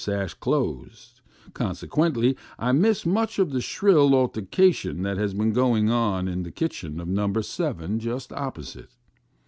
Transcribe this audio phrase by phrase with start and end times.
[0.03, 1.21] 233 sash, closed;
[1.53, 6.49] consequently, I miss much of the shrilly altercation that has been going on in the
[6.49, 7.31] kitchen of No.
[7.39, 8.95] 7 just opposite.